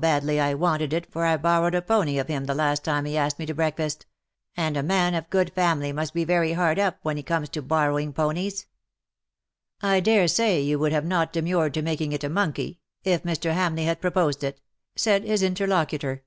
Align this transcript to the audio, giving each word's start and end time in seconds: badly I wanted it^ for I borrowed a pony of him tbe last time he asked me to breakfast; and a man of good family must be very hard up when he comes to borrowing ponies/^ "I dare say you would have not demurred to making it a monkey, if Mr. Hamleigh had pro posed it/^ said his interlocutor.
badly 0.00 0.40
I 0.40 0.52
wanted 0.54 0.90
it^ 0.90 1.06
for 1.08 1.24
I 1.24 1.36
borrowed 1.36 1.76
a 1.76 1.80
pony 1.80 2.18
of 2.18 2.26
him 2.26 2.44
tbe 2.46 2.56
last 2.56 2.82
time 2.82 3.04
he 3.04 3.16
asked 3.16 3.38
me 3.38 3.46
to 3.46 3.54
breakfast; 3.54 4.04
and 4.56 4.76
a 4.76 4.82
man 4.82 5.14
of 5.14 5.30
good 5.30 5.52
family 5.52 5.92
must 5.92 6.12
be 6.12 6.24
very 6.24 6.54
hard 6.54 6.80
up 6.80 6.98
when 7.02 7.16
he 7.16 7.22
comes 7.22 7.48
to 7.50 7.62
borrowing 7.62 8.12
ponies/^ 8.12 8.66
"I 9.80 10.00
dare 10.00 10.26
say 10.26 10.60
you 10.60 10.80
would 10.80 10.90
have 10.90 11.06
not 11.06 11.32
demurred 11.32 11.72
to 11.74 11.82
making 11.82 12.10
it 12.12 12.24
a 12.24 12.28
monkey, 12.28 12.80
if 13.04 13.22
Mr. 13.22 13.54
Hamleigh 13.54 13.84
had 13.84 14.00
pro 14.00 14.10
posed 14.10 14.40
it/^ 14.40 14.56
said 14.96 15.22
his 15.22 15.44
interlocutor. 15.44 16.24